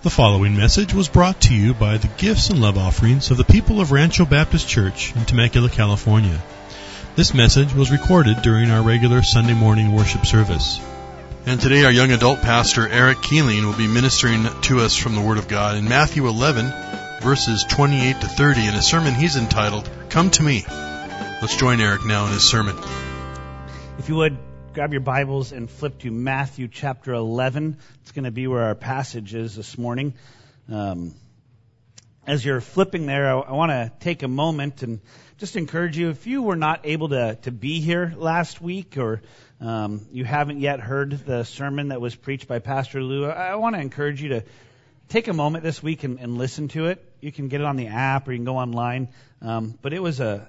[0.00, 3.42] The following message was brought to you by the gifts and love offerings of the
[3.42, 6.40] people of Rancho Baptist Church in Temecula, California.
[7.16, 10.80] This message was recorded during our regular Sunday morning worship service.
[11.46, 15.20] And today our young adult pastor Eric Keeling will be ministering to us from the
[15.20, 16.72] Word of God in Matthew 11
[17.20, 20.64] verses 28 to 30 in a sermon he's entitled, Come to Me.
[20.68, 22.76] Let's join Eric now in his sermon.
[23.98, 24.38] If you would,
[24.78, 27.78] grab your Bibles and flip to Matthew chapter 11.
[28.02, 30.14] It's going to be where our passage is this morning.
[30.70, 31.16] Um,
[32.28, 35.00] as you're flipping there, I, I want to take a moment and
[35.38, 36.10] just encourage you.
[36.10, 39.20] If you were not able to, to be here last week or
[39.60, 43.54] um, you haven't yet heard the sermon that was preached by Pastor Lou, I, I
[43.56, 44.44] want to encourage you to
[45.08, 47.04] take a moment this week and, and, listen to it.
[47.20, 49.08] You can get it on the app or you can go online.
[49.42, 50.48] Um, but it was a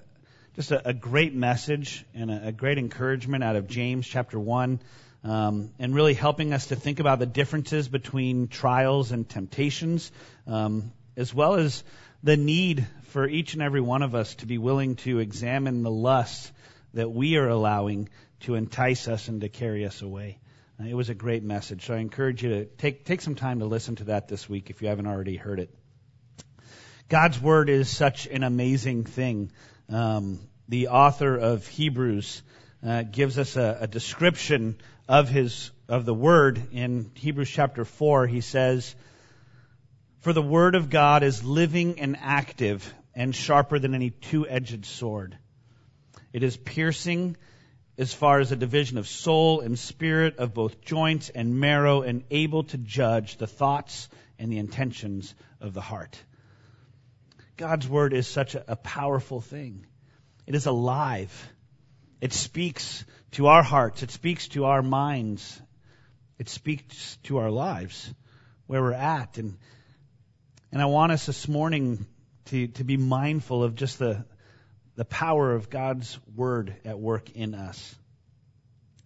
[0.60, 4.82] just a, a great message and a, a, great encouragement out of James chapter 1,
[5.24, 10.12] um, and really helping us to think about the differences between trials and temptations,
[10.48, 11.82] um, as well as
[12.24, 15.90] the need for each and every one of us to be willing to examine the
[15.90, 16.52] lusts
[16.94, 18.10] that we are allowing
[18.42, 20.40] to entice us and to carry us away.
[20.78, 23.60] Uh, it was a great message, so I encourage you to take take some time
[23.60, 25.74] to listen to that this week if you haven't already heard it.
[27.08, 29.52] God's word is such an amazing thing.
[29.90, 32.44] Um, the author of Hebrews
[32.86, 38.28] uh, gives us a, a, description of his of the word in Hebrews chapter four.
[38.28, 38.96] He says,
[40.20, 45.38] "For the word of God is living and active, and sharper than any two-edged sword.
[46.34, 47.36] It is piercing."
[47.98, 52.24] As far as a division of soul and spirit, of both joints and marrow, and
[52.32, 56.18] able to judge the thoughts and the intentions of the heart.
[57.60, 59.86] God's word is such a, powerful thing.
[60.48, 61.50] It is alive.
[62.22, 64.02] It speaks to our hearts.
[64.02, 65.62] It speaks to our minds.
[66.38, 68.14] It speaks to our lives,
[68.68, 69.38] where we're at.
[69.38, 69.58] And,
[70.72, 72.06] and I want us this morning
[72.46, 74.24] to, to be mindful of just the,
[74.96, 77.94] the power of God's word at work in us.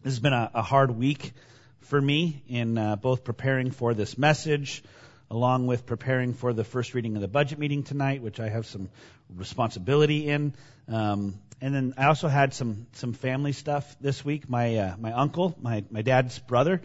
[0.04, 1.34] This has been a, a hard week
[1.80, 4.84] for me in uh, both preparing for this message,
[5.30, 8.66] along with preparing for the first reading of the budget meeting tonight, which I have
[8.66, 8.90] some
[9.36, 10.54] responsibility in.
[10.88, 14.50] Um, and then I also had some some family stuff this week.
[14.50, 16.82] My uh, my uncle, my my dad's brother,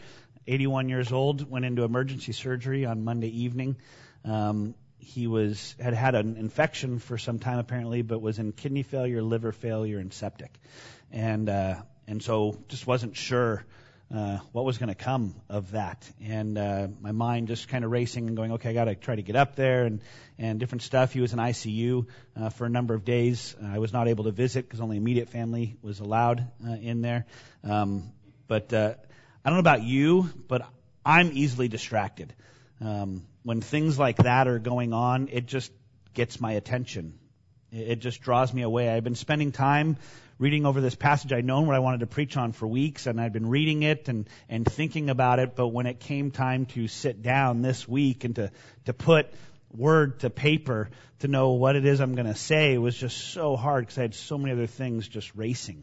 [0.46, 3.76] 81 years old, went into emergency surgery on Monday evening.
[4.24, 8.82] Um, he was had had an infection for some time apparently, but was in kidney
[8.82, 10.52] failure, liver failure, and septic,
[11.10, 13.64] and uh, and so just wasn't sure
[14.14, 16.10] uh, what was going to come of that.
[16.24, 19.14] And uh, my mind just kind of racing and going, okay, I got to try
[19.14, 20.00] to get up there and,
[20.38, 21.12] and different stuff.
[21.12, 23.54] He was in ICU uh, for a number of days.
[23.62, 27.02] Uh, I was not able to visit because only immediate family was allowed uh, in
[27.02, 27.26] there.
[27.62, 28.12] Um,
[28.46, 28.94] but uh,
[29.44, 30.66] I don't know about you, but
[31.04, 32.34] I'm easily distracted.
[32.80, 35.70] Um, when things like that are going on, it just
[36.14, 37.18] gets my attention.
[37.70, 38.88] It, it just draws me away.
[38.88, 39.98] I've been spending time
[40.38, 41.32] reading over this passage.
[41.32, 44.08] I'd known what I wanted to preach on for weeks, and I'd been reading it
[44.08, 45.56] and, and thinking about it.
[45.56, 48.52] But when it came time to sit down this week and to,
[48.86, 49.32] to put
[49.76, 50.90] word to paper
[51.20, 53.98] to know what it is I'm going to say it was just so hard because
[53.98, 55.82] I had so many other things just racing.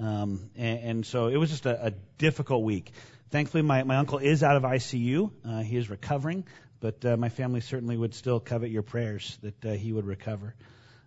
[0.00, 2.90] Um, and, and so it was just a, a difficult week.
[3.30, 5.30] Thankfully, my, my uncle is out of ICU.
[5.46, 6.44] Uh, he is recovering,
[6.80, 10.54] but uh, my family certainly would still covet your prayers that uh, he would recover.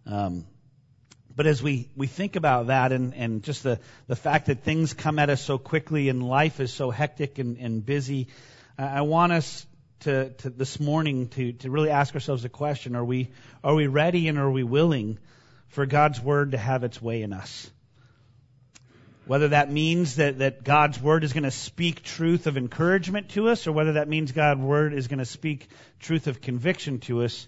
[0.05, 0.45] Um,
[1.35, 4.93] but as we, we think about that and, and just the, the fact that things
[4.93, 8.27] come at us so quickly and life is so hectic and, and busy,
[8.77, 9.65] I want us
[10.01, 12.95] to, to this morning to, to really ask ourselves a question.
[12.95, 13.31] Are we,
[13.63, 15.17] are we ready and are we willing
[15.67, 17.69] for God's Word to have its way in us?
[19.25, 23.49] Whether that means that, that God's Word is going to speak truth of encouragement to
[23.49, 25.67] us or whether that means God's Word is going to speak
[25.99, 27.47] truth of conviction to us,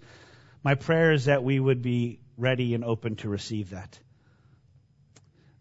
[0.63, 3.99] my prayer is that we would be ready and open to receive that.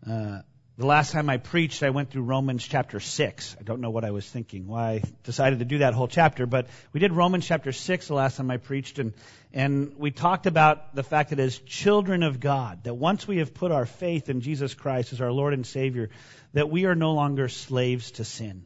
[0.08, 0.40] Uh,
[0.78, 3.56] the last time I preached, I went through Romans chapter 6.
[3.58, 6.44] I don't know what I was thinking, why I decided to do that whole chapter,
[6.44, 9.14] but we did Romans chapter 6 the last time I preached, and,
[9.54, 13.54] and we talked about the fact that as children of God, that once we have
[13.54, 16.10] put our faith in Jesus Christ as our Lord and Savior,
[16.52, 18.64] that we are no longer slaves to sin.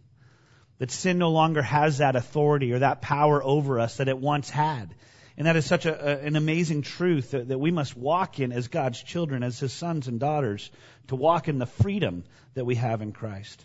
[0.79, 4.51] That sin no longer has that authority or that power over us that it once
[4.51, 4.97] had.
[5.41, 8.53] And that is such a, a, an amazing truth that, that we must walk in
[8.53, 10.71] as God's children, as His sons and daughters,
[11.09, 13.65] to walk in the freedom that we have in Christ.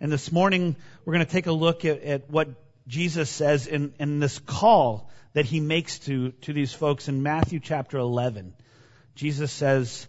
[0.00, 0.76] And this morning,
[1.06, 2.50] we're going to take a look at, at what
[2.86, 7.58] Jesus says in, in this call that He makes to, to these folks in Matthew
[7.58, 8.52] chapter 11.
[9.14, 10.06] Jesus says,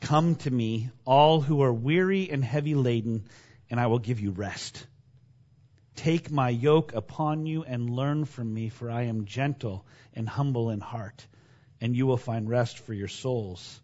[0.00, 3.24] Come to me, all who are weary and heavy laden,
[3.68, 4.86] and I will give you rest.
[5.96, 10.70] Take my yoke upon you and learn from me, for I am gentle and humble
[10.70, 11.26] in heart,
[11.80, 13.80] and you will find rest for your souls.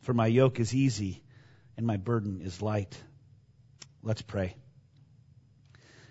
[0.00, 1.22] For my yoke is easy
[1.76, 2.96] and my burden is light.
[4.02, 4.56] Let's pray.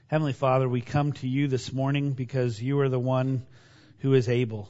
[0.08, 3.46] Heavenly Father, we come to you this morning because you are the one
[4.00, 4.70] who is able.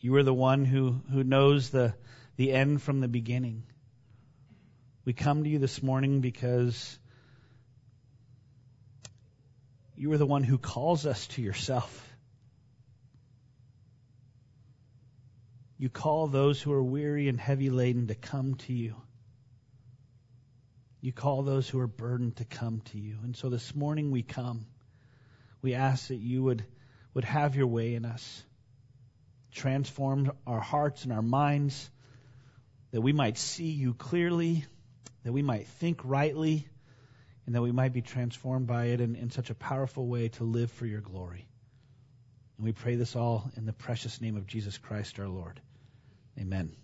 [0.00, 1.94] You are the one who, who knows the,
[2.36, 3.62] the end from the beginning.
[5.04, 6.98] We come to you this morning because
[10.02, 12.12] you are the one who calls us to yourself.
[15.78, 18.96] You call those who are weary and heavy laden to come to you.
[21.00, 23.18] You call those who are burdened to come to you.
[23.22, 24.66] And so this morning we come.
[25.62, 26.64] We ask that you would,
[27.14, 28.42] would have your way in us.
[29.52, 31.88] Transform our hearts and our minds,
[32.90, 34.64] that we might see you clearly,
[35.22, 36.66] that we might think rightly,
[37.46, 40.44] and that we might be transformed by it in, in such a powerful way to
[40.44, 41.46] live for your glory.
[42.56, 45.60] And we pray this all in the precious name of Jesus Christ our Lord.
[46.38, 46.76] Amen.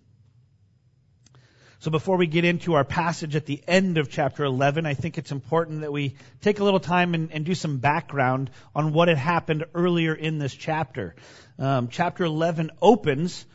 [1.80, 5.16] So before we get into our passage at the end of chapter 11, I think
[5.16, 9.06] it's important that we take a little time and, and do some background on what
[9.06, 11.14] had happened earlier in this chapter.
[11.56, 13.46] Um, chapter 11 opens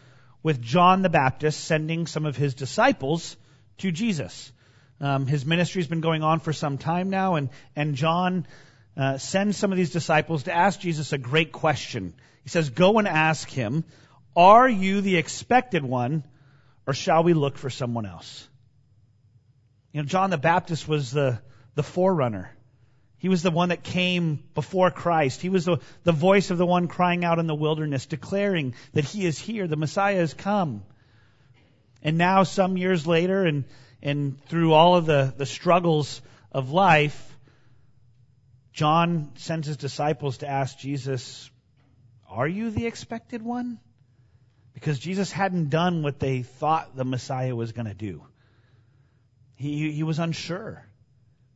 [0.42, 3.36] with John the Baptist sending some of his disciples
[3.80, 4.54] to Jesus.
[5.00, 8.46] Um, his ministry has been going on for some time now, and, and John
[8.96, 12.14] uh, sends some of these disciples to ask Jesus a great question.
[12.44, 13.84] He says, Go and ask him,
[14.36, 16.24] Are you the expected one,
[16.88, 18.48] or shall we look for someone else?
[19.92, 21.40] You know, John the Baptist was the,
[21.76, 22.52] the forerunner.
[23.18, 25.40] He was the one that came before Christ.
[25.42, 29.06] He was the, the voice of the one crying out in the wilderness, declaring that
[29.06, 30.84] he is here, the Messiah has come.
[32.02, 33.64] And now, some years later, and
[34.04, 36.22] and through all of the, the struggles
[36.52, 37.38] of life,
[38.74, 41.50] John sends his disciples to ask Jesus,
[42.30, 43.80] Are you the expected one?
[44.74, 48.24] Because Jesus hadn't done what they thought the Messiah was going to do.
[49.56, 50.86] He, he was unsure.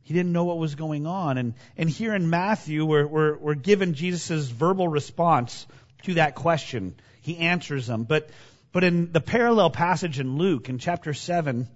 [0.02, 1.36] He didn't know what was going on.
[1.36, 5.66] And, and here in Matthew, we're, we're, we're given Jesus' verbal response
[6.04, 6.94] to that question.
[7.20, 8.04] He answers them.
[8.04, 8.30] But,
[8.72, 11.68] but in the parallel passage in Luke, in chapter 7,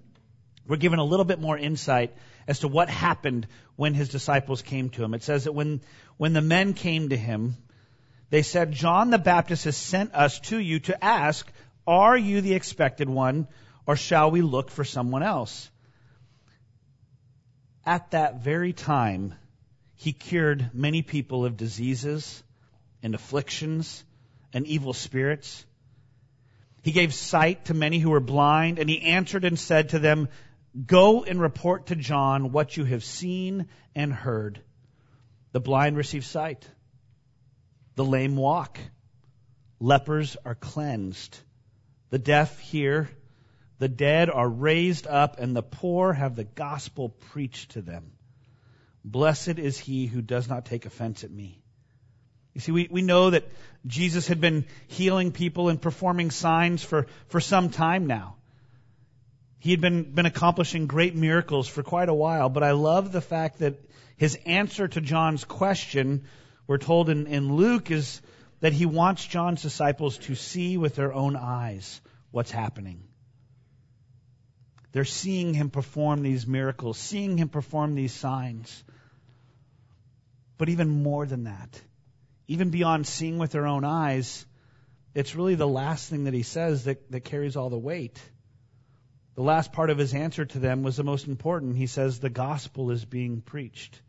[0.67, 2.15] we're given a little bit more insight
[2.47, 5.13] as to what happened when his disciples came to him.
[5.13, 5.81] It says that when,
[6.17, 7.55] when the men came to him,
[8.29, 11.51] they said, John the Baptist has sent us to you to ask,
[11.85, 13.47] Are you the expected one,
[13.85, 15.69] or shall we look for someone else?
[17.85, 19.35] At that very time,
[19.95, 22.41] he cured many people of diseases
[23.01, 24.03] and afflictions
[24.53, 25.65] and evil spirits.
[26.81, 30.29] He gave sight to many who were blind, and he answered and said to them,
[30.85, 34.59] Go and report to John what you have seen and heard.
[35.51, 36.67] The blind receive sight.
[37.95, 38.79] The lame walk.
[39.79, 41.37] Lepers are cleansed.
[42.09, 43.09] The deaf hear.
[43.77, 48.13] The dead are raised up, and the poor have the gospel preached to them.
[49.05, 51.61] Blessed is he who does not take offense at me.
[52.53, 53.47] You see, we, we know that
[53.85, 58.37] Jesus had been healing people and performing signs for, for some time now.
[59.63, 63.21] He had been, been accomplishing great miracles for quite a while, but I love the
[63.21, 63.79] fact that
[64.17, 66.25] his answer to John's question,
[66.67, 68.21] we're told in, in Luke, is
[68.59, 73.05] that he wants John's disciples to see with their own eyes what's happening.
[74.91, 78.83] They're seeing him perform these miracles, seeing him perform these signs.
[80.57, 81.81] But even more than that,
[82.49, 84.45] even beyond seeing with their own eyes,
[85.15, 88.19] it's really the last thing that he says that, that carries all the weight.
[89.35, 91.75] The last part of his answer to them was the most important.
[91.75, 93.99] He says, The gospel is being preached.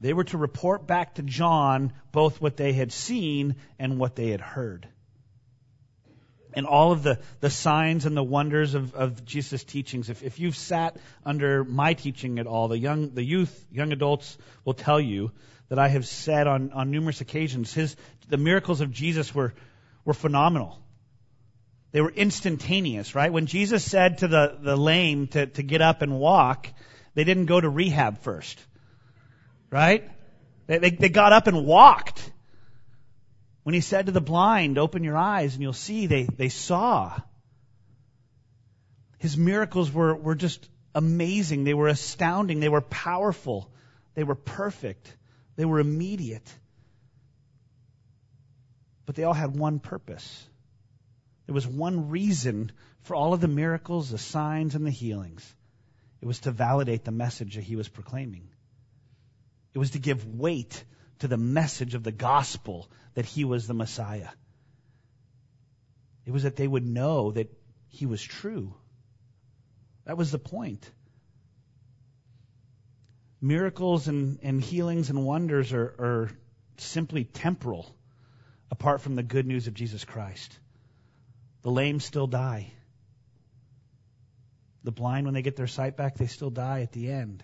[0.00, 4.30] They were to report back to John both what they had seen and what they
[4.30, 4.88] had heard.
[6.54, 10.08] And all of the, the signs and the wonders of, of Jesus' teachings.
[10.08, 14.38] If, if you've sat under my teaching at all, the young, the youth, young adults
[14.64, 15.32] will tell you
[15.68, 17.96] that I have said on, on numerous occasions, his,
[18.28, 19.52] the miracles of Jesus were,
[20.04, 20.83] were phenomenal.
[21.94, 23.32] They were instantaneous, right?
[23.32, 26.66] When Jesus said to the, the lame to, to get up and walk,
[27.14, 28.58] they didn't go to rehab first.
[29.70, 30.10] Right?
[30.66, 32.32] They, they, they got up and walked.
[33.62, 37.16] When he said to the blind, open your eyes and you'll see, they, they saw.
[39.18, 41.62] His miracles were, were just amazing.
[41.62, 42.58] They were astounding.
[42.58, 43.70] They were powerful.
[44.14, 45.16] They were perfect.
[45.54, 46.52] They were immediate.
[49.06, 50.44] But they all had one purpose.
[51.46, 52.72] There was one reason
[53.02, 55.54] for all of the miracles, the signs, and the healings.
[56.20, 58.48] It was to validate the message that he was proclaiming.
[59.74, 60.84] It was to give weight
[61.18, 64.30] to the message of the gospel that he was the Messiah.
[66.24, 67.52] It was that they would know that
[67.88, 68.74] he was true.
[70.06, 70.90] That was the point.
[73.40, 76.30] Miracles and, and healings and wonders are, are
[76.78, 77.94] simply temporal
[78.70, 80.58] apart from the good news of Jesus Christ.
[81.64, 82.70] The lame still die.
[84.84, 87.42] The blind, when they get their sight back, they still die at the end.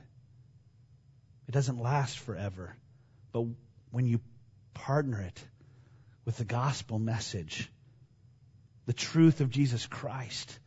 [1.48, 2.76] It doesn't last forever.
[3.32, 3.46] But
[3.90, 4.20] when you
[4.74, 5.42] partner it
[6.26, 7.70] with the gospel message,
[8.84, 10.58] the truth of Jesus Christ,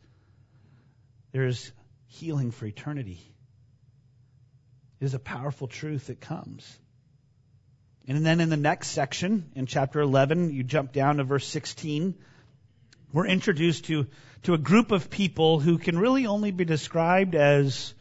[1.30, 1.70] there is
[2.06, 3.20] healing for eternity.
[5.00, 6.78] It is a powerful truth that comes.
[8.08, 12.16] And then in the next section, in chapter 11, you jump down to verse 16,
[13.14, 14.08] we're introduced to,
[14.42, 17.94] to a group of people who can really only be described as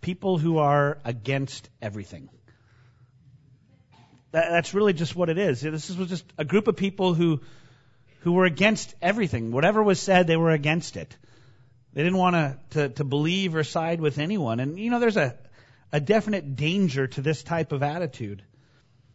[0.00, 2.30] people who are against everything.
[4.32, 5.60] That, that's really just what it is.
[5.60, 7.42] This was just a group of people who,
[8.20, 9.52] who were against everything.
[9.52, 11.14] Whatever was said, they were against it.
[11.92, 14.58] They didn't want to, to, to believe or side with anyone.
[14.58, 15.36] And, you know, there's a,
[15.92, 18.42] a definite danger to this type of attitude.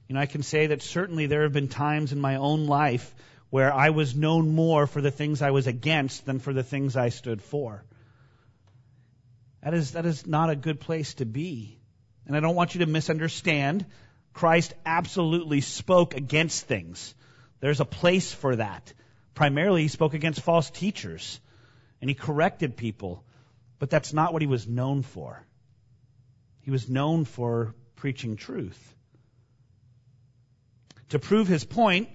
[0.07, 3.11] You know, I can say that certainly there have been times in my own life
[3.51, 6.95] where I was known more for the things I was against than for the things
[6.95, 7.83] I stood for.
[9.61, 11.77] That is, that is not a good place to be.
[12.25, 13.85] And I don't want you to misunderstand.
[14.33, 17.13] Christ absolutely spoke against things.
[17.59, 18.93] There's a place for that.
[19.35, 21.39] Primarily, he spoke against false teachers
[21.99, 23.25] and he corrected people,
[23.79, 25.45] but that's not what he was known for.
[26.61, 28.95] He was known for preaching truth.
[31.09, 32.07] To prove his point,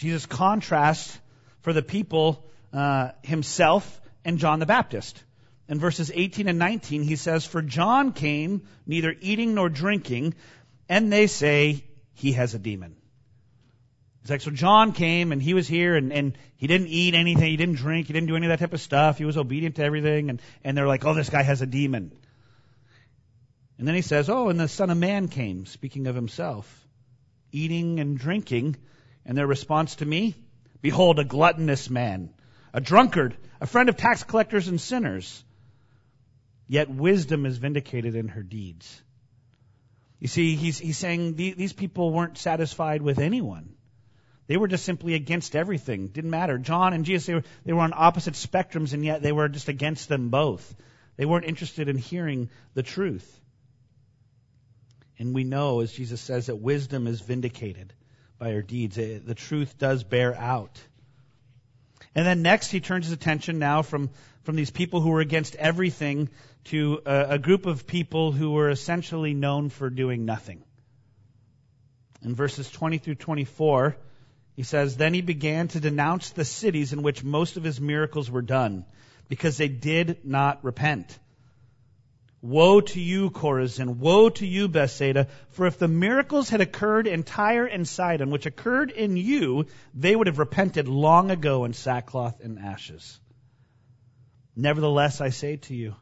[0.00, 1.18] Jesus contrasts
[1.60, 5.22] for the people uh, himself and John the Baptist.
[5.68, 10.34] In verses 18 and 19, he says, For John came neither eating nor drinking,
[10.88, 12.96] and they say he has a demon.
[14.22, 17.50] It's like, so John came and he was here and, and he didn't eat anything,
[17.50, 19.76] he didn't drink, he didn't do any of that type of stuff, he was obedient
[19.76, 22.10] to everything, and, and they're like, oh, this guy has a demon.
[23.78, 26.86] And then he says, oh, and the Son of Man came, speaking of himself
[27.52, 28.76] eating and drinking.
[29.24, 30.34] And their response to me,
[30.80, 32.30] behold, a gluttonous man,
[32.72, 35.44] a drunkard, a friend of tax collectors and sinners.
[36.66, 39.02] Yet wisdom is vindicated in her deeds.
[40.20, 43.74] You see, he's, he's saying these people weren't satisfied with anyone.
[44.46, 46.08] They were just simply against everything.
[46.08, 46.58] Didn't matter.
[46.58, 49.68] John and Jesus, they were, they were on opposite spectrums, and yet they were just
[49.68, 50.74] against them both.
[51.16, 53.40] They weren't interested in hearing the truth.
[55.18, 57.92] And we know, as Jesus says, that wisdom is vindicated
[58.40, 58.98] by her deeds.
[58.98, 60.80] Eh, the truth does bear out.
[62.14, 64.10] And then next, he turns his attention now from,
[64.42, 66.30] from these people who were against everything
[66.64, 70.64] to a, a group of people who were essentially known for doing nothing.
[72.22, 73.96] In verses 20 through 24,
[74.56, 78.30] he says, Then he began to denounce the cities in which most of his miracles
[78.30, 78.84] were done,
[79.28, 81.18] because they did not repent.
[82.42, 83.98] Woe to you, Chorazin!
[83.98, 85.28] Woe to you, Bethsaida!
[85.50, 90.16] For if the miracles had occurred in Tyre and Sidon, which occurred in you, they
[90.16, 93.20] would have repented long ago in sackcloth and ashes.
[94.56, 95.94] Nevertheless, I say to you,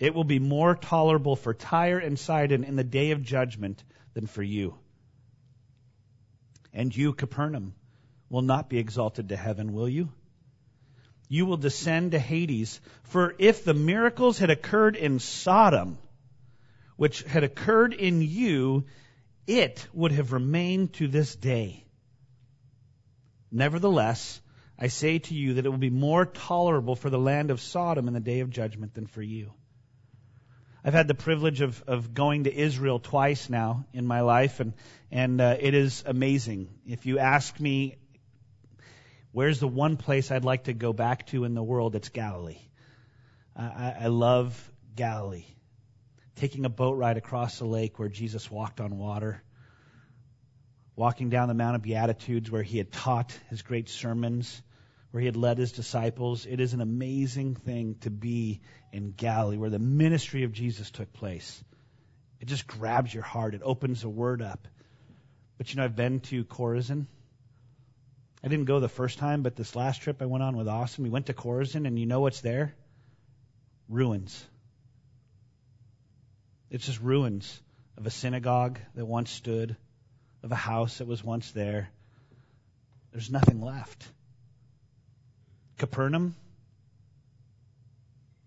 [0.00, 4.26] it will be more tolerable for Tyre and Sidon in the day of judgment than
[4.26, 4.74] for you.
[6.72, 7.74] And you, Capernaum,
[8.28, 10.10] will not be exalted to heaven, will you?
[11.32, 12.78] You will descend to Hades.
[13.04, 15.96] For if the miracles had occurred in Sodom,
[16.96, 18.84] which had occurred in you,
[19.46, 21.86] it would have remained to this day.
[23.50, 24.42] Nevertheless,
[24.78, 28.08] I say to you that it will be more tolerable for the land of Sodom
[28.08, 29.54] in the day of judgment than for you.
[30.84, 34.74] I've had the privilege of, of going to Israel twice now in my life, and,
[35.10, 36.68] and uh, it is amazing.
[36.86, 37.96] If you ask me
[39.32, 41.96] Where's the one place I'd like to go back to in the world?
[41.96, 42.60] It's Galilee.
[43.56, 45.46] I, I love Galilee.
[46.36, 49.42] Taking a boat ride across the lake where Jesus walked on water.
[50.96, 54.60] Walking down the Mount of Beatitudes where he had taught his great sermons,
[55.10, 56.44] where he had led his disciples.
[56.44, 58.60] It is an amazing thing to be
[58.92, 61.64] in Galilee where the ministry of Jesus took place.
[62.38, 63.54] It just grabs your heart.
[63.54, 64.68] It opens the word up.
[65.56, 67.06] But you know, I've been to Chorazin.
[68.44, 71.04] I didn't go the first time, but this last trip I went on with Austin,
[71.04, 72.74] we went to Chorazin, and you know what's there?
[73.88, 74.44] Ruins.
[76.70, 77.60] It's just ruins
[77.96, 79.76] of a synagogue that once stood,
[80.42, 81.90] of a house that was once there.
[83.12, 84.08] There's nothing left.
[85.78, 86.34] Capernaum,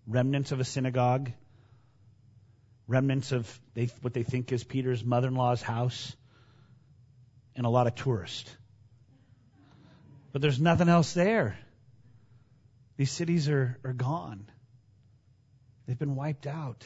[0.06, 1.30] remnants of a synagogue.
[2.88, 6.14] remnants of they, what they think is Peter's mother in law's house,
[7.54, 8.54] and a lot of tourists.
[10.36, 11.56] But there's nothing else there.
[12.98, 14.50] These cities are, are gone.
[15.86, 16.84] They've been wiped out.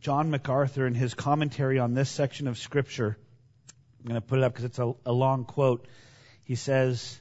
[0.00, 3.16] John MacArthur, in his commentary on this section of Scripture,
[4.00, 5.86] I'm going to put it up because it's a, a long quote.
[6.42, 7.20] He says,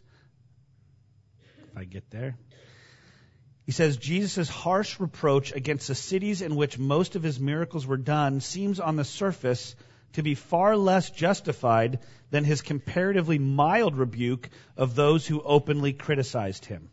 [1.69, 2.35] if I get there,
[3.67, 7.97] he says Jesus' harsh reproach against the cities in which most of his miracles were
[7.97, 9.75] done seems on the surface
[10.13, 16.65] to be far less justified than his comparatively mild rebuke of those who openly criticized
[16.65, 16.89] him.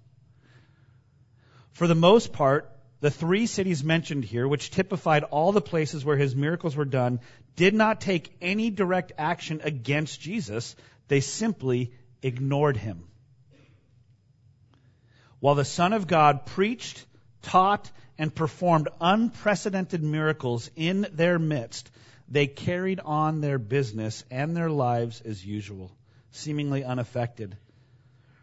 [1.73, 6.17] For the most part, the three cities mentioned here, which typified all the places where
[6.17, 7.21] his miracles were done,
[7.57, 10.77] did not take any direct action against Jesus.
[11.09, 13.05] They simply ignored him.
[15.41, 17.07] While the Son of God preached,
[17.41, 21.91] taught, and performed unprecedented miracles in their midst,
[22.31, 25.91] they carried on their business and their lives as usual,
[26.31, 27.57] seemingly unaffected.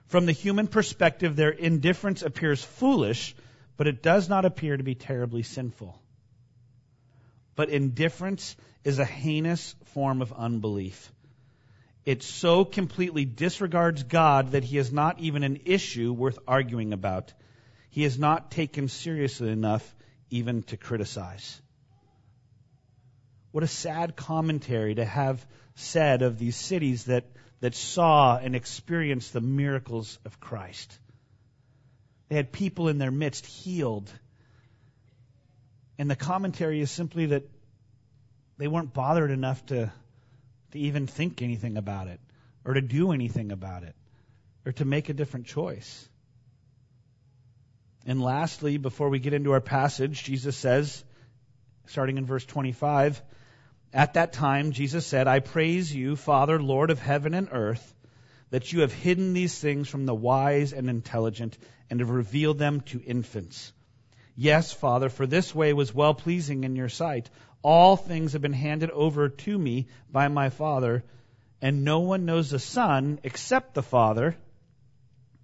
[0.07, 3.35] From the human perspective, their indifference appears foolish
[3.77, 6.01] but it does not appear to be terribly sinful.
[7.55, 11.11] But indifference is a heinous form of unbelief.
[12.05, 17.33] It so completely disregards God that he is not even an issue worth arguing about.
[17.89, 19.95] He is not taken seriously enough
[20.29, 21.61] even to criticize.
[23.57, 27.25] What a sad commentary to have said of these cities that,
[27.59, 30.99] that saw and experienced the miracles of Christ.
[32.29, 34.11] They had people in their midst healed.
[35.97, 37.49] And the commentary is simply that
[38.59, 39.91] they weren't bothered enough to,
[40.73, 42.19] to even think anything about it,
[42.63, 43.95] or to do anything about it,
[44.67, 46.07] or to make a different choice.
[48.05, 51.03] And lastly, before we get into our passage, Jesus says,
[51.87, 53.19] starting in verse 25,
[53.93, 57.95] At that time, Jesus said, I praise you, Father, Lord of heaven and earth,
[58.49, 61.57] that you have hidden these things from the wise and intelligent
[61.89, 63.71] and have revealed them to infants.
[64.35, 67.29] Yes, Father, for this way was well pleasing in your sight.
[67.61, 71.03] All things have been handed over to me by my Father,
[71.61, 74.37] and no one knows the Son except the Father.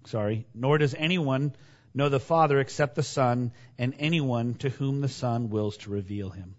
[0.06, 1.54] Sorry, nor does anyone
[1.94, 6.30] know the Father except the Son, and anyone to whom the Son wills to reveal
[6.30, 6.54] him.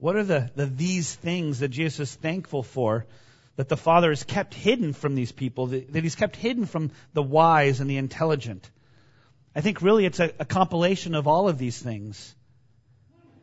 [0.00, 3.06] What are the, the these things that Jesus is thankful for
[3.56, 7.22] that the Father has kept hidden from these people, that, He's kept hidden from the
[7.22, 8.68] wise and the intelligent.
[9.54, 12.34] I think really it's a, a compilation of all of these things.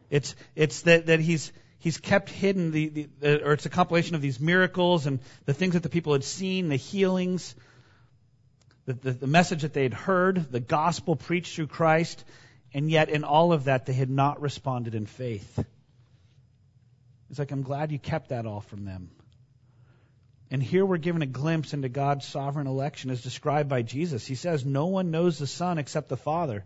[0.09, 4.15] It's, it's that, that He's, He's kept hidden the, the, the, or it's a compilation
[4.15, 7.53] of these miracles and the things that the people had seen, the healings,
[8.85, 12.23] the, the, the message that they had heard, the gospel preached through Christ,
[12.73, 15.63] and yet in all of that they had not responded in faith.
[17.29, 19.09] It's like, I'm glad you kept that all from them.
[20.49, 24.25] And here we're given a glimpse into God's sovereign election as described by Jesus.
[24.25, 26.63] He says, No one knows the Son except the Father,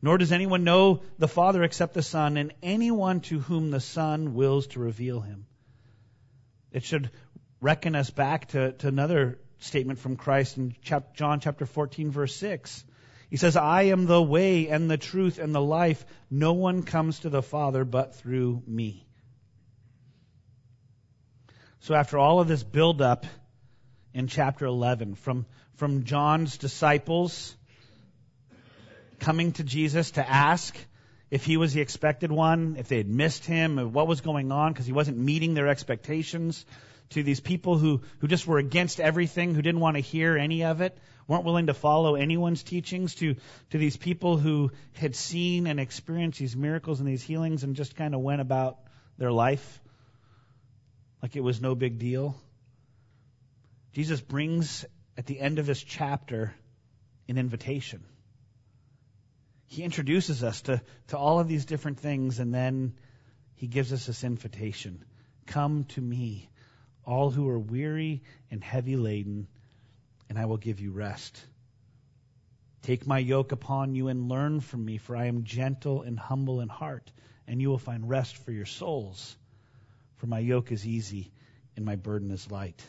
[0.00, 4.34] nor does anyone know the Father except the Son, and anyone to whom the Son
[4.34, 5.46] wills to reveal him.
[6.70, 7.10] It should
[7.60, 12.36] reckon us back to, to another statement from Christ in chap- John chapter 14, verse
[12.36, 12.84] 6.
[13.30, 16.06] He says, I am the way and the truth and the life.
[16.30, 19.07] No one comes to the Father but through me.
[21.80, 23.24] So after all of this buildup
[24.12, 27.54] in chapter 11, from, from John's disciples
[29.20, 30.76] coming to Jesus to ask
[31.30, 34.72] if he was the expected one, if they had missed him, what was going on
[34.72, 36.64] because he wasn't meeting their expectations,
[37.10, 40.64] to these people who, who just were against everything, who didn't want to hear any
[40.64, 43.36] of it, weren't willing to follow anyone's teachings, to,
[43.70, 47.94] to these people who had seen and experienced these miracles and these healings and just
[47.94, 48.78] kind of went about
[49.16, 49.80] their life
[51.22, 52.36] like it was no big deal.
[53.92, 54.84] Jesus brings
[55.16, 56.54] at the end of this chapter
[57.28, 58.04] an invitation.
[59.66, 62.94] He introduces us to, to all of these different things, and then
[63.56, 65.04] he gives us this invitation
[65.46, 66.48] Come to me,
[67.04, 69.48] all who are weary and heavy laden,
[70.28, 71.42] and I will give you rest.
[72.82, 76.60] Take my yoke upon you and learn from me, for I am gentle and humble
[76.60, 77.10] in heart,
[77.46, 79.36] and you will find rest for your souls
[80.18, 81.32] for my yoke is easy
[81.76, 82.82] and my burden is light.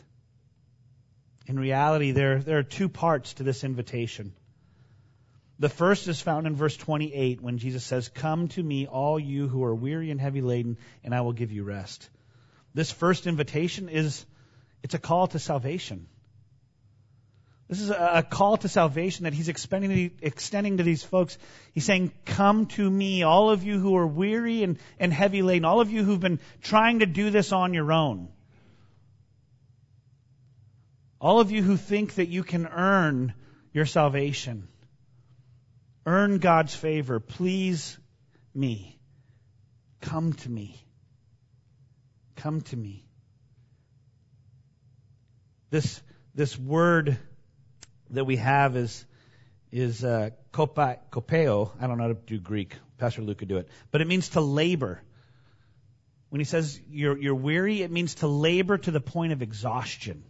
[1.46, 4.32] In reality, there, there are two parts to this invitation.
[5.58, 9.48] The first is found in verse 28 when Jesus says, Come to me, all you
[9.48, 12.08] who are weary and heavy laden, and I will give you rest.
[12.72, 14.24] This first invitation is,
[14.82, 16.06] it's a call to salvation.
[17.70, 21.38] This is a call to salvation that he's extending, to these folks.
[21.72, 25.64] He's saying, Come to me, all of you who are weary and, and heavy laden,
[25.64, 28.28] all of you who've been trying to do this on your own.
[31.20, 33.34] All of you who think that you can earn
[33.72, 34.66] your salvation,
[36.04, 37.96] earn God's favor, please
[38.52, 38.98] me.
[40.00, 40.74] Come to me.
[42.34, 43.04] Come to me.
[45.70, 46.02] This,
[46.34, 47.16] this word
[48.10, 49.04] that we have is
[49.72, 51.70] is uh, kopeo.
[51.80, 52.76] I don't know how to do Greek.
[52.98, 55.00] Pastor Luke could do it, but it means to labor.
[56.28, 60.24] When he says you're you're weary, it means to labor to the point of exhaustion.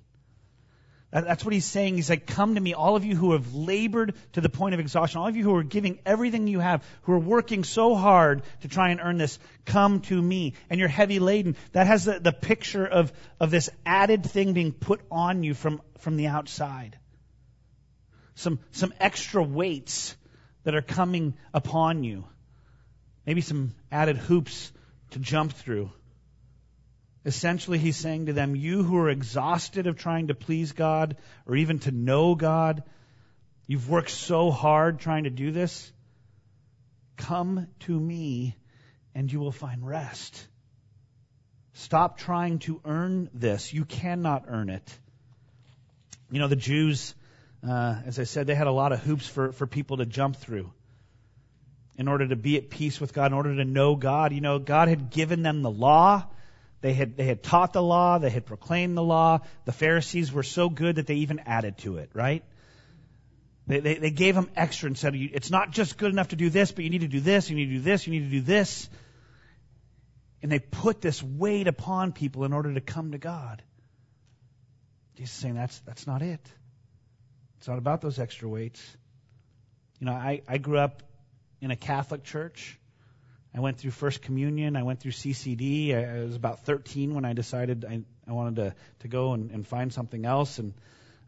[1.12, 1.96] That's what he's saying.
[1.96, 4.80] He's like, come to me, all of you who have labored to the point of
[4.80, 8.42] exhaustion, all of you who are giving everything you have, who are working so hard
[8.60, 10.54] to try and earn this, come to me.
[10.68, 11.56] And you're heavy laden.
[11.72, 15.82] That has the, the picture of, of this added thing being put on you from,
[15.98, 16.96] from the outside.
[18.34, 20.16] Some, some extra weights
[20.64, 22.24] that are coming upon you.
[23.26, 24.72] Maybe some added hoops
[25.10, 25.90] to jump through.
[27.24, 31.16] Essentially, he's saying to them, You who are exhausted of trying to please God
[31.46, 32.82] or even to know God,
[33.66, 35.92] you've worked so hard trying to do this,
[37.16, 38.56] come to me
[39.14, 40.46] and you will find rest.
[41.74, 43.72] Stop trying to earn this.
[43.72, 44.98] You cannot earn it.
[46.30, 47.14] You know, the Jews,
[47.68, 50.37] uh, as I said, they had a lot of hoops for, for people to jump
[50.37, 50.73] through
[51.99, 54.33] in order to be at peace with God, in order to know God.
[54.33, 56.27] You know, God had given them the law.
[56.81, 59.40] They had, they had taught the law, they had proclaimed the law.
[59.66, 62.42] The Pharisees were so good that they even added to it, right?
[63.66, 66.49] They, they, they gave them extra and said, it's not just good enough to do
[66.49, 68.31] this, but you need to do this, you need to do this, you need to
[68.31, 68.88] do this.
[70.42, 73.62] And they put this weight upon people in order to come to God.
[75.16, 76.40] Jesus is saying that's, that's not it.
[77.61, 78.83] It's not about those extra weights.
[79.99, 81.03] You know, I, I grew up
[81.61, 82.79] in a Catholic church.
[83.55, 84.77] I went through First Communion.
[84.77, 85.94] I went through CCD.
[85.94, 89.51] I, I was about 13 when I decided I, I wanted to, to go and,
[89.51, 90.59] and find something else.
[90.59, 90.73] And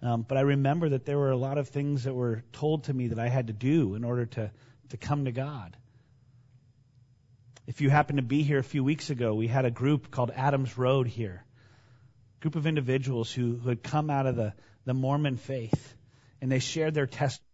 [0.01, 2.95] um, but I remember that there were a lot of things that were told to
[2.95, 4.51] me that I had to do in order to
[4.89, 5.77] to come to God.
[7.67, 10.31] If you happen to be here a few weeks ago, we had a group called
[10.35, 11.45] Adams Road here.
[12.39, 15.95] A group of individuals who, who had come out of the, the Mormon faith,
[16.43, 17.47] and they shared their testimony,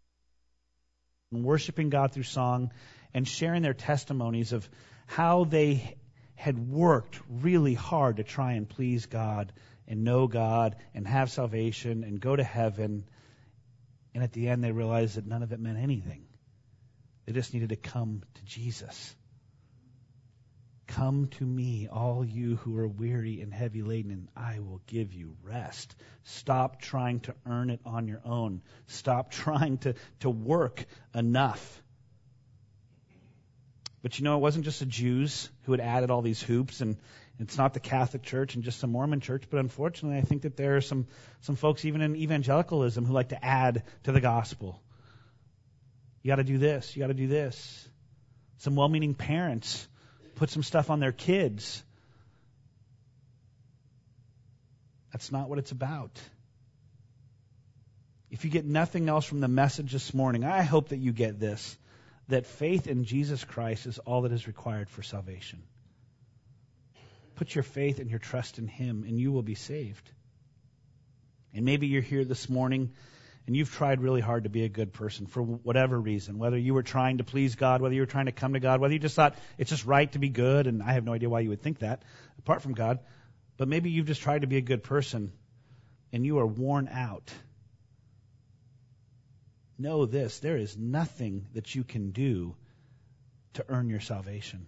[1.30, 2.72] worshiping God through song
[3.12, 4.68] and sharing their testimonies of
[5.06, 5.96] how they
[6.34, 9.52] had worked really hard to try and please God
[9.86, 13.04] and know God and have salvation and go to heaven.
[14.14, 16.24] And at the end, they realized that none of it meant anything.
[17.26, 19.14] They just needed to come to Jesus.
[20.88, 25.12] Come to me, all you who are weary and heavy laden, and I will give
[25.12, 25.94] you rest.
[26.24, 28.62] Stop trying to earn it on your own.
[28.86, 31.82] Stop trying to, to work enough.
[34.00, 36.96] But you know, it wasn't just the Jews who had added all these hoops, and
[37.38, 39.44] it's not the Catholic Church and just the Mormon Church.
[39.50, 41.06] But unfortunately, I think that there are some
[41.42, 44.80] some folks even in evangelicalism who like to add to the gospel.
[46.22, 46.96] You got to do this.
[46.96, 47.88] You got to do this.
[48.58, 49.86] Some well-meaning parents
[50.38, 51.82] put some stuff on their kids.
[55.12, 56.20] That's not what it's about.
[58.30, 61.40] If you get nothing else from the message this morning, I hope that you get
[61.40, 61.76] this
[62.28, 65.62] that faith in Jesus Christ is all that is required for salvation.
[67.36, 70.10] Put your faith and your trust in Him, and you will be saved.
[71.54, 72.92] And maybe you're here this morning
[73.48, 76.74] and you've tried really hard to be a good person for whatever reason, whether you
[76.74, 79.00] were trying to please God, whether you were trying to come to God, whether you
[79.00, 81.48] just thought it's just right to be good, and I have no idea why you
[81.48, 82.04] would think that,
[82.38, 83.00] apart from God.
[83.56, 85.32] But maybe you've just tried to be a good person
[86.12, 87.32] and you are worn out
[89.78, 92.56] know this there is nothing that you can do
[93.54, 94.66] to earn your salvation.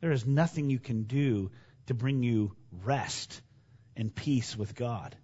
[0.00, 1.50] There is nothing you can do
[1.86, 3.40] to bring you rest
[3.96, 5.16] and peace with God.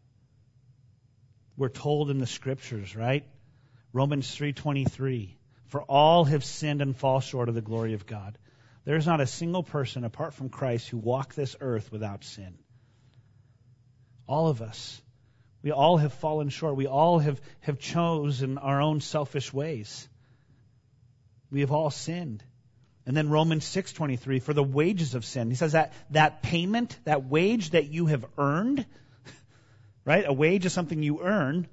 [1.60, 3.24] We're told in the scriptures, right?
[3.92, 8.38] Romans 3:23, for all have sinned and fall short of the glory of God.
[8.84, 12.56] There is not a single person apart from Christ who walked this earth without sin.
[14.26, 15.02] All of us
[15.62, 16.76] we all have fallen short.
[16.76, 20.08] We all have, have chosen our own selfish ways.
[21.50, 22.42] We have all sinned.
[23.04, 25.50] And then Romans 6:23 for the wages of sin.
[25.50, 28.86] He says that that payment, that wage that you have earned,
[30.04, 30.24] right?
[30.26, 31.66] A wage is something you earn.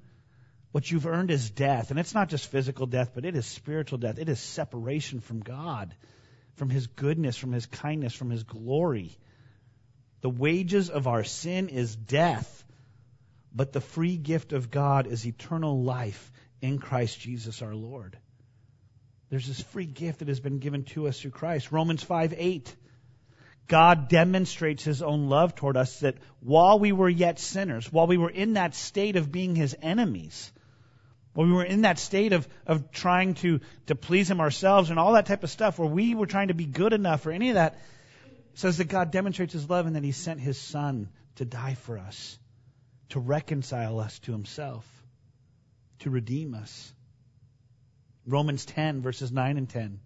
[0.72, 3.98] What you've earned is death, and it's not just physical death, but it is spiritual
[4.00, 4.20] death.
[4.20, 5.96] It is separation from God,
[6.56, 9.18] from his goodness, from his kindness, from his glory.
[10.22, 12.64] The wages of our sin is death.
[13.54, 18.18] but the free gift of God is eternal life in Christ Jesus our Lord.
[19.30, 21.72] There's this free gift that has been given to us through Christ.
[21.72, 22.76] Romans 5 8.
[23.68, 28.18] God demonstrates his own love toward us that while we were yet sinners, while we
[28.18, 30.52] were in that state of being his enemies,
[31.34, 34.98] while we were in that state of, of trying to, to please him ourselves and
[34.98, 37.50] all that type of stuff, where we were trying to be good enough or any
[37.50, 37.78] of that,
[38.54, 41.98] says that God demonstrates his love and that he sent his son to die for
[41.98, 42.40] us,
[43.10, 44.86] to reconcile us to himself,
[46.00, 46.94] to redeem us.
[48.26, 50.00] Romans 10, verses 9 and 10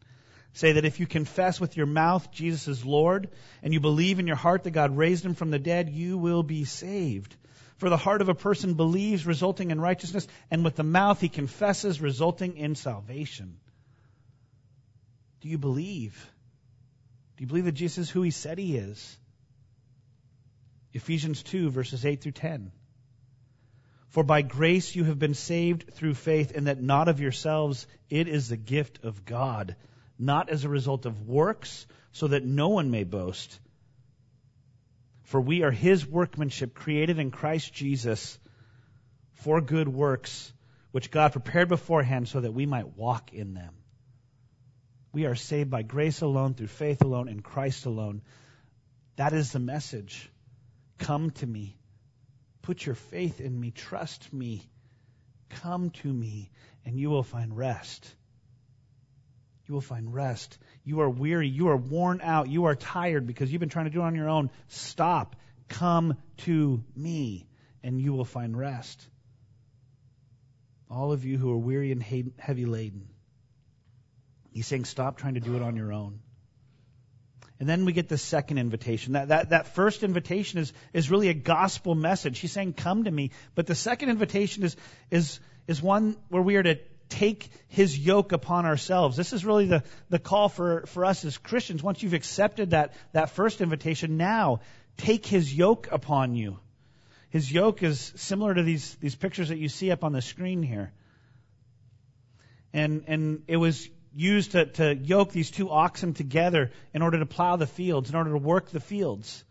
[0.53, 3.29] say that if you confess with your mouth Jesus is Lord
[3.63, 6.43] and you believe in your heart that God raised him from the dead, you will
[6.43, 7.35] be saved.
[7.77, 11.29] For the heart of a person believes, resulting in righteousness, and with the mouth he
[11.29, 13.57] confesses, resulting in salvation.
[15.39, 16.31] Do you believe?
[17.37, 19.17] Do you believe that Jesus is who he said he is?
[20.93, 22.71] Ephesians 2, verses 8 through 10.
[24.09, 28.27] For by grace you have been saved through faith, and that not of yourselves, it
[28.27, 29.75] is the gift of God,
[30.21, 33.59] not as a result of works, so that no one may boast.
[35.23, 38.37] For we are his workmanship, created in Christ Jesus
[39.33, 40.53] for good works,
[40.91, 43.73] which God prepared beforehand so that we might walk in them.
[45.11, 48.21] We are saved by grace alone, through faith alone, in Christ alone.
[49.15, 50.29] That is the message.
[50.99, 51.77] Come to me.
[52.61, 53.71] Put your faith in me.
[53.71, 54.69] Trust me.
[55.49, 56.51] Come to me,
[56.85, 58.15] and you will find rest.
[59.71, 60.57] You will find rest.
[60.83, 61.47] You are weary.
[61.47, 62.49] You are worn out.
[62.49, 64.49] You are tired because you've been trying to do it on your own.
[64.67, 65.37] Stop.
[65.69, 67.47] Come to me,
[67.81, 69.01] and you will find rest.
[70.89, 73.07] All of you who are weary and heavy laden.
[74.51, 76.19] He's saying, stop trying to do it on your own.
[77.61, 79.13] And then we get the second invitation.
[79.13, 82.39] That, that, that first invitation is, is really a gospel message.
[82.39, 83.31] He's saying, come to me.
[83.55, 84.75] But the second invitation is,
[85.11, 86.77] is, is one where we are to
[87.11, 89.15] take his yoke upon ourselves.
[89.17, 91.83] This is really the, the call for, for us as Christians.
[91.83, 94.61] Once you've accepted that, that first invitation, now
[94.97, 96.57] take his yoke upon you.
[97.29, 100.63] His yoke is similar to these, these pictures that you see up on the screen
[100.63, 100.91] here.
[102.73, 107.25] And, and it was used to, to yoke these two oxen together in order to
[107.25, 109.43] plow the fields, in order to work the fields.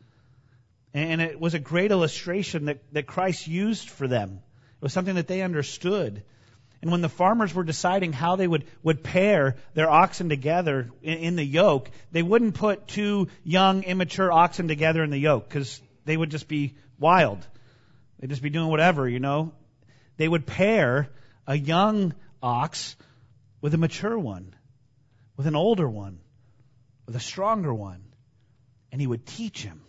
[0.92, 4.40] And it was a great illustration that, that Christ used for them.
[4.80, 6.22] It was something that they understood.
[6.82, 11.18] And when the farmers were deciding how they would, would pair their oxen together in,
[11.18, 15.80] in the yoke, they wouldn't put two young, immature oxen together in the yoke because
[16.06, 17.46] they would just be wild.
[18.18, 19.52] They'd just be doing whatever, you know.
[20.16, 21.08] They would pair
[21.46, 22.96] a young ox
[23.60, 24.54] with a mature one,
[25.36, 26.20] with an older one,
[27.06, 28.02] with a stronger one,
[28.90, 29.82] and he would teach him.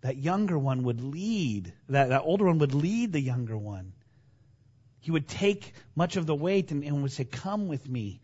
[0.00, 3.92] That younger one would lead, that, that older one would lead the younger one.
[5.02, 8.20] He would take much of the weight and, and would say, Come with me.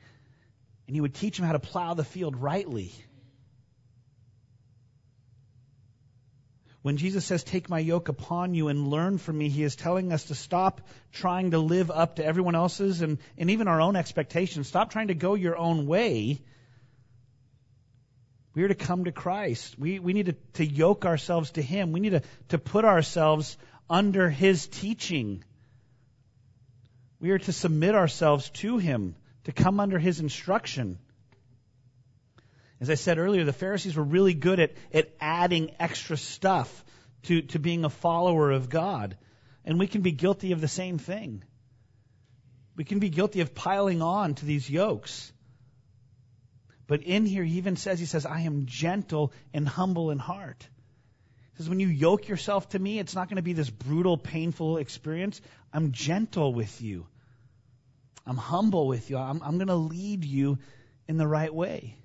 [0.87, 2.93] And he would teach him how to plow the field rightly.
[6.83, 10.13] When Jesus says, Take my yoke upon you and learn from me, he is telling
[10.13, 10.81] us to stop
[11.13, 14.69] trying to live up to everyone else's and, and even our own expectations.
[14.69, 16.41] Stop trying to go your own way.
[18.55, 19.77] We are to come to Christ.
[19.81, 21.91] We, we need to, to yoke ourselves to Him.
[21.91, 23.59] We need to, to put ourselves
[23.91, 25.43] under His teaching.
[27.21, 30.99] We are to submit ourselves to Him, to come under His instruction.
[32.81, 36.85] As I said earlier, the Pharisees were really good at, at adding extra stuff
[37.25, 39.17] to, to being a follower of God.
[39.65, 41.43] And we can be guilty of the same thing.
[42.77, 45.33] We can be guilty of piling on to these yokes.
[46.87, 50.67] But in here, he even says, he says, I am gentle and humble in heart.
[51.59, 54.79] Says, when you yoke yourself to me, it's not going to be this brutal, painful
[54.79, 55.41] experience.
[55.73, 57.07] I'm gentle with you.
[58.25, 59.19] I'm humble with you.
[59.19, 60.59] I'm, I'm going to lead you
[61.09, 61.97] in the right way.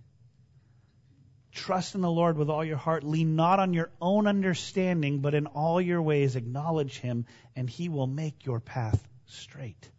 [1.52, 3.04] Trust in the Lord with all your heart.
[3.04, 7.90] Lean not on your own understanding, but in all your ways acknowledge Him, and He
[7.90, 9.90] will make your path straight.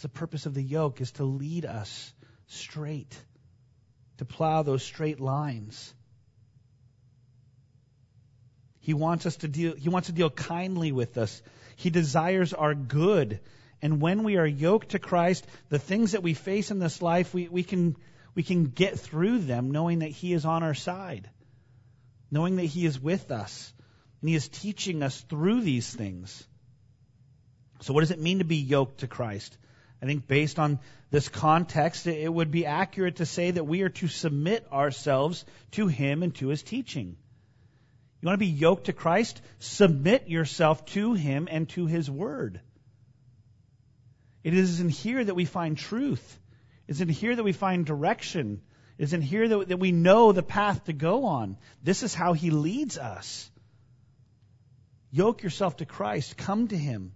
[0.00, 2.12] the purpose of the yoke is to lead us
[2.46, 3.18] straight,
[4.18, 5.94] to plow those straight lines.
[8.84, 11.40] He wants us to deal, He wants to deal kindly with us.
[11.74, 13.40] He desires our good.
[13.80, 17.32] And when we are yoked to Christ, the things that we face in this life,
[17.32, 17.96] we, we can
[18.34, 21.30] we can get through them knowing that He is on our side,
[22.30, 23.72] knowing that He is with us,
[24.20, 26.46] and He is teaching us through these things.
[27.80, 29.56] So, what does it mean to be yoked to Christ?
[30.02, 30.78] I think based on
[31.10, 35.86] this context, it would be accurate to say that we are to submit ourselves to
[35.86, 37.16] Him and to His teaching.
[38.24, 39.42] You want to be yoked to Christ?
[39.58, 42.58] Submit yourself to Him and to His Word.
[44.42, 46.40] It is in here that we find truth.
[46.88, 48.62] It's in here that we find direction.
[48.96, 51.58] It's in here that, that we know the path to go on.
[51.82, 53.50] This is how He leads us.
[55.10, 56.38] Yoke yourself to Christ.
[56.38, 57.12] Come to Him.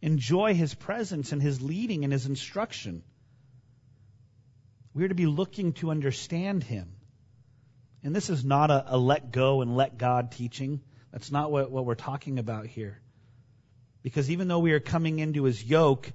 [0.00, 3.02] Enjoy His presence and His leading and His instruction.
[4.94, 6.94] We are to be looking to understand Him.
[8.02, 10.80] And this is not a, a let go and let God teaching.
[11.12, 13.00] That's not what, what we're talking about here.
[14.02, 16.10] Because even though we are coming into His yoke,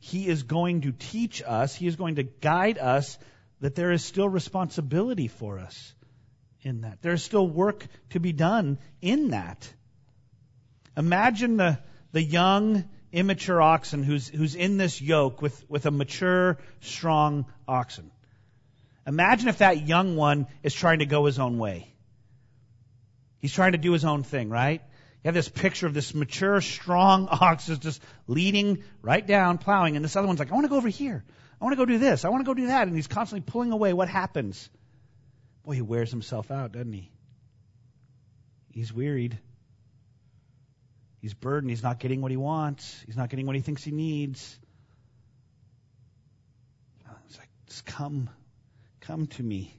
[0.00, 3.18] He is going to teach us, He is going to guide us
[3.60, 5.94] that there is still responsibility for us
[6.62, 7.02] in that.
[7.02, 9.72] There is still work to be done in that.
[10.96, 11.78] Imagine the,
[12.12, 18.10] the young, immature oxen who's, who's in this yoke with, with a mature, strong oxen.
[19.08, 21.90] Imagine if that young one is trying to go his own way.
[23.38, 24.82] He's trying to do his own thing, right?
[24.82, 29.96] You have this picture of this mature, strong ox is just leading right down, plowing,
[29.96, 31.24] and this other one's like, I want to go over here.
[31.58, 32.26] I want to go do this.
[32.26, 32.86] I want to go do that.
[32.86, 33.94] And he's constantly pulling away.
[33.94, 34.68] What happens?
[35.64, 37.10] Boy, he wears himself out, doesn't he?
[38.70, 39.38] He's wearied.
[41.22, 41.70] He's burdened.
[41.70, 43.02] He's not getting what he wants.
[43.06, 44.58] He's not getting what he thinks he needs.
[47.26, 48.28] It's like, just come.
[49.08, 49.74] Come to me.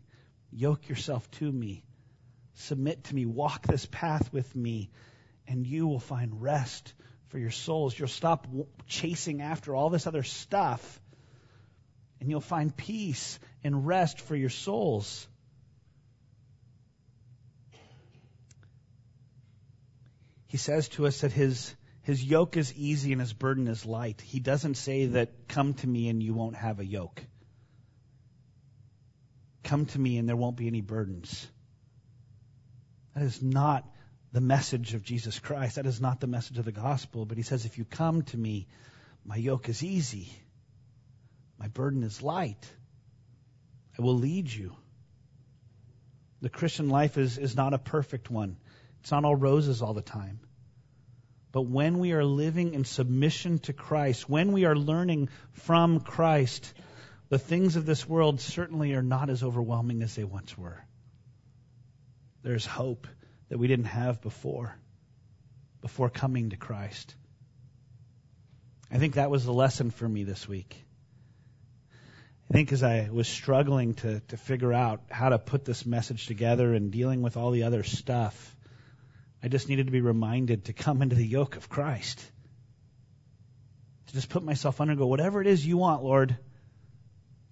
[0.51, 1.83] Yoke yourself to me.
[2.55, 3.27] Submit to me.
[3.27, 4.89] Walk this path with me.
[5.47, 6.95] And you will find rest
[7.27, 7.97] for your souls.
[7.97, 8.47] You'll stop
[8.87, 10.99] chasing after all this other stuff.
[12.19, 15.27] And you'll find peace and rest for your souls.
[20.47, 24.21] He says to us that his, his yoke is easy and his burden is light.
[24.21, 27.21] He doesn't say that come to me and you won't have a yoke.
[29.63, 31.47] Come to me and there won't be any burdens.
[33.15, 33.85] That is not
[34.31, 35.75] the message of Jesus Christ.
[35.75, 37.25] That is not the message of the gospel.
[37.25, 38.67] But he says, if you come to me,
[39.25, 40.31] my yoke is easy.
[41.57, 42.65] My burden is light.
[43.97, 44.75] I will lead you.
[46.41, 48.57] The Christian life is, is not a perfect one.
[49.01, 50.39] It's not all roses all the time.
[51.51, 56.73] But when we are living in submission to Christ, when we are learning from Christ,
[57.29, 60.83] the things of this world certainly are not as overwhelming as they once were.
[62.41, 63.07] There's hope
[63.49, 64.75] that we didn't have before,
[65.81, 67.15] before coming to Christ.
[68.91, 70.75] I think that was the lesson for me this week.
[72.49, 76.25] I think as I was struggling to, to figure out how to put this message
[76.25, 78.55] together and dealing with all the other stuff,
[79.43, 82.19] I just needed to be reminded to come into the yoke of Christ.
[84.07, 86.35] To just put myself under and go, whatever it is you want, Lord,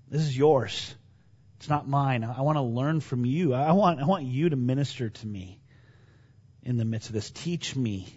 [0.09, 0.95] this is yours.
[1.57, 2.23] It's not mine.
[2.23, 3.53] I want to learn from you.
[3.53, 5.59] I want, I want you to minister to me
[6.63, 7.29] in the midst of this.
[7.31, 8.07] Teach me.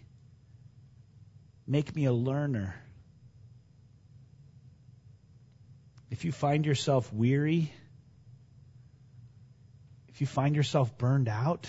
[1.67, 2.75] Make me a learner.
[6.11, 7.73] If you find yourself weary,
[10.09, 11.69] if you find yourself burned out,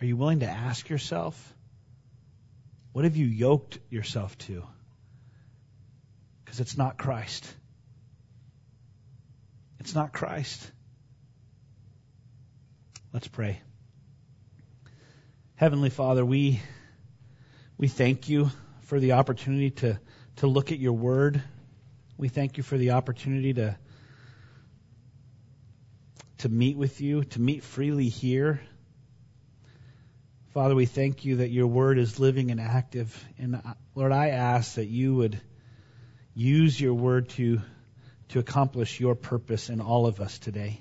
[0.00, 1.54] are you willing to ask yourself,
[2.92, 4.64] what have you yoked yourself to?
[6.44, 7.52] Because it's not Christ.
[9.82, 10.70] It's not Christ.
[13.12, 13.60] Let's pray.
[15.56, 16.60] Heavenly Father, we
[17.78, 19.98] we thank you for the opportunity to
[20.36, 21.42] to look at your word.
[22.16, 23.76] We thank you for the opportunity to
[26.38, 28.60] to meet with you, to meet freely here.
[30.54, 33.24] Father, we thank you that your word is living and active.
[33.36, 35.40] And uh, Lord, I ask that you would
[36.34, 37.62] use your word to
[38.32, 40.80] to accomplish your purpose in all of us today.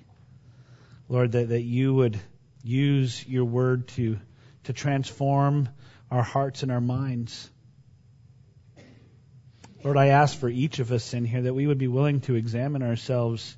[1.09, 2.17] Lord, that, that you would
[2.63, 4.17] use your word to,
[4.63, 5.67] to transform
[6.09, 7.49] our hearts and our minds.
[9.83, 12.35] Lord, I ask for each of us in here that we would be willing to
[12.35, 13.57] examine ourselves,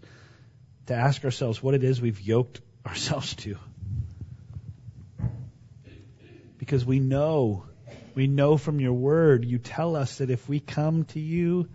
[0.87, 3.57] to ask ourselves what it is we've yoked ourselves to.
[6.57, 7.65] Because we know,
[8.15, 11.69] we know from your word, you tell us that if we come to you,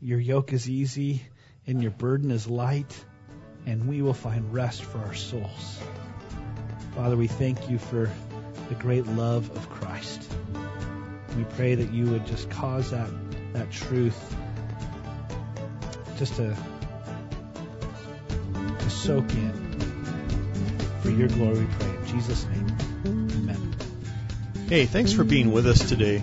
[0.00, 1.22] your yoke is easy
[1.66, 3.04] and your burden is light,
[3.66, 5.80] and we will find rest for our souls.
[6.94, 8.10] Father, we thank you for
[8.68, 10.22] the great love of Christ.
[11.36, 13.10] We pray that you would just cause that,
[13.52, 14.36] that truth
[16.18, 16.56] just to,
[18.78, 19.66] to soak in.
[21.02, 21.88] For your glory, we pray.
[21.88, 22.76] In Jesus' name,
[23.06, 23.76] amen.
[24.68, 26.22] Hey, thanks for being with us today.